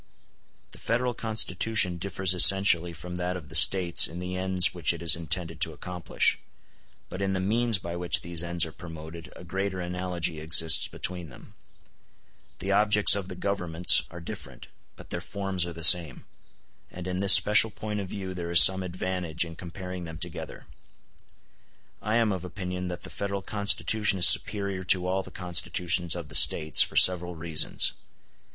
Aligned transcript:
The 0.71 0.79
Federal 0.79 1.13
Constitution 1.13 1.97
differs 1.99 2.33
essentially 2.33 2.91
from 2.91 3.17
that 3.17 3.37
of 3.37 3.49
the 3.49 3.53
States 3.55 4.07
in 4.07 4.17
the 4.17 4.35
ends 4.35 4.73
which 4.73 4.93
it 4.95 5.01
is 5.03 5.15
intended 5.15 5.61
to 5.61 5.73
accomplish, 5.73 6.39
but 7.07 7.21
in 7.21 7.33
the 7.33 7.39
means 7.39 7.77
by 7.77 7.95
which 7.95 8.21
these 8.23 8.41
ends 8.41 8.65
are 8.65 8.71
promoted 8.71 9.31
a 9.35 9.43
greater 9.43 9.79
analogy 9.79 10.39
exists 10.39 10.87
between 10.87 11.29
them. 11.29 11.53
The 12.57 12.71
objects 12.71 13.15
of 13.15 13.27
the 13.27 13.35
Governments 13.35 14.01
are 14.09 14.19
different, 14.19 14.65
but 14.95 15.11
their 15.11 15.21
forms 15.21 15.67
are 15.67 15.73
the 15.73 15.83
same; 15.83 16.25
and 16.89 17.05
in 17.05 17.19
this 17.19 17.33
special 17.33 17.69
point 17.69 17.99
of 17.99 18.09
view 18.09 18.33
there 18.33 18.49
is 18.49 18.63
some 18.63 18.81
advantage 18.81 19.45
in 19.45 19.55
comparing 19.55 20.05
them 20.05 20.17
together. 20.17 20.65
I 22.01 22.15
am 22.15 22.31
of 22.31 22.43
opinion 22.43 22.87
that 22.87 23.03
the 23.03 23.11
Federal 23.11 23.43
Constitution 23.43 24.17
is 24.17 24.27
superior 24.27 24.83
to 24.85 25.05
all 25.05 25.21
the 25.21 25.29
Constitutions 25.29 26.15
of 26.15 26.27
the 26.27 26.33
States, 26.33 26.81
for 26.81 26.95
several 26.95 27.35
reasons. 27.35 27.91